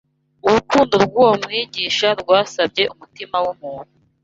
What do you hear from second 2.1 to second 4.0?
rwasabye umutima w’umuntu